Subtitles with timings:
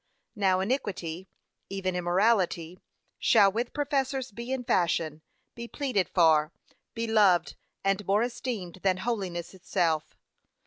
[0.35, 1.29] Now iniquity,
[1.69, 2.81] even immorality,
[3.19, 5.21] shall with professors be in fashion,
[5.53, 6.51] be pleaded for,
[6.95, 10.15] be loved and more esteemed than holiness itself.